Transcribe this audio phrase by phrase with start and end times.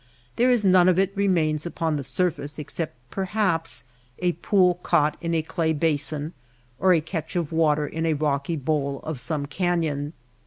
[0.35, 3.83] There is non e of it^ remains upon the surface except perhaps
[4.17, 6.33] a pool caugKt in a clay basin,
[6.79, 10.13] or a catch of water in a rocky bowl of some canyon.